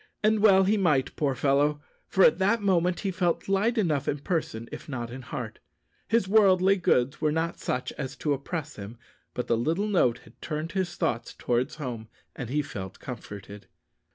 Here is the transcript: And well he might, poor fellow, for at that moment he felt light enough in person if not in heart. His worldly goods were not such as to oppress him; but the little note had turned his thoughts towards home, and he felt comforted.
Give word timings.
And 0.23 0.39
well 0.39 0.63
he 0.63 0.77
might, 0.77 1.15
poor 1.15 1.35
fellow, 1.35 1.79
for 2.07 2.23
at 2.23 2.39
that 2.39 2.59
moment 2.63 3.01
he 3.01 3.11
felt 3.11 3.47
light 3.47 3.77
enough 3.77 4.07
in 4.07 4.17
person 4.17 4.67
if 4.71 4.89
not 4.89 5.11
in 5.11 5.21
heart. 5.21 5.59
His 6.07 6.27
worldly 6.27 6.77
goods 6.77 7.21
were 7.21 7.31
not 7.31 7.59
such 7.59 7.91
as 7.99 8.15
to 8.15 8.33
oppress 8.33 8.77
him; 8.77 8.97
but 9.35 9.45
the 9.45 9.55
little 9.55 9.85
note 9.85 10.21
had 10.23 10.41
turned 10.41 10.71
his 10.71 10.95
thoughts 10.95 11.35
towards 11.35 11.75
home, 11.75 12.07
and 12.35 12.49
he 12.49 12.63
felt 12.63 12.99
comforted. 12.99 13.67